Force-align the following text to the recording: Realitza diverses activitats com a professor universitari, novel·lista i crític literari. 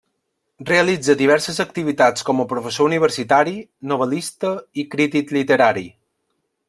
Realitza 0.69 1.15
diverses 1.19 1.59
activitats 1.63 2.25
com 2.29 2.41
a 2.43 2.45
professor 2.53 2.89
universitari, 2.89 3.53
novel·lista 3.93 4.55
i 4.85 4.87
crític 4.95 5.35
literari. 5.39 5.87